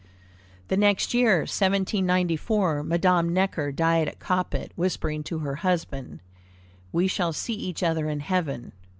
[0.69, 6.21] The next year 1794, Madame Necker died at Coppet, whispering to her husband,
[6.91, 8.71] "We shall see each other in Heaven."